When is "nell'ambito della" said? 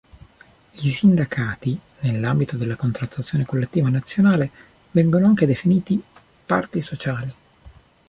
1.99-2.75